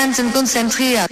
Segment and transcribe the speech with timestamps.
[0.00, 1.10] Ganzen konzentriert.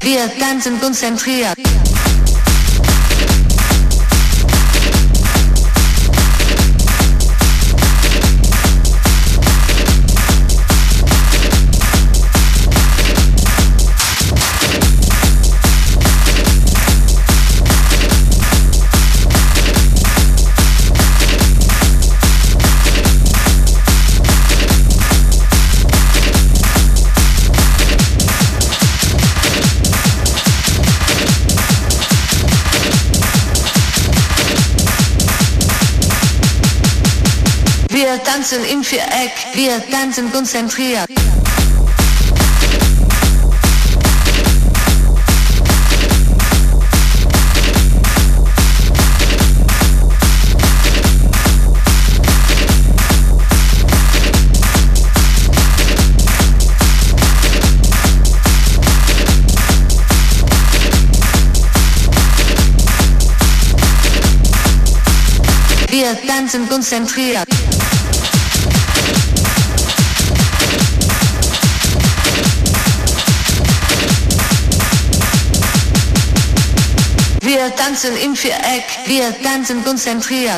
[0.00, 1.57] Wir tanzen konzentriert.
[38.48, 41.06] tanzen im Viereck, wir tanzen konzentriert.
[65.90, 67.57] Wir tanzen konzentriert.
[77.68, 80.57] Wir tanzen im Viereck, wir tanzen konzentriert.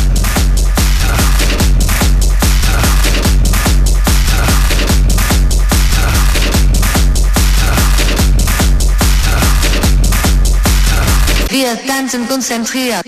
[11.51, 13.03] Wir tanzen konzentriert.